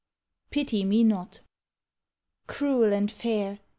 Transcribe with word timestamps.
PITY 0.49 0.83
ME 0.83 1.03
NOT! 1.03 1.41
Cruel 2.47 2.91
and 2.91 3.11
fair! 3.11 3.59